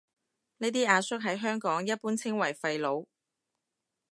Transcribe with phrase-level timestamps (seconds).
[0.57, 3.05] 呢啲阿叔喺香港一般稱為廢老